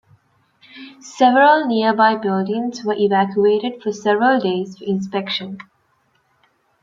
Several 0.99 1.67
nearby 1.67 2.15
buildings 2.15 2.83
were 2.83 2.95
evacuated 2.97 3.83
for 3.83 3.91
several 3.91 4.39
days 4.39 4.75
for 4.79 4.85
inspection. 4.85 5.59